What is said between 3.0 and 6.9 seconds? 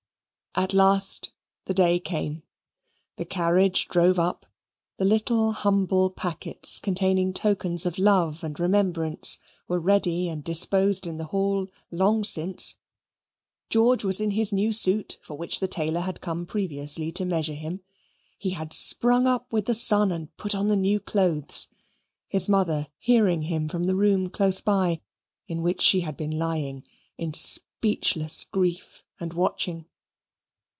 the carriage drove up, the little humble packets